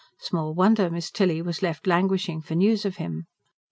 Small 0.17 0.55
wonder 0.55 0.89
Miss 0.89 1.11
Tilly 1.11 1.43
was 1.43 1.61
left 1.61 1.85
languishing 1.85 2.41
for 2.41 2.55
news 2.55 2.85
of 2.85 2.95
him. 2.95 3.27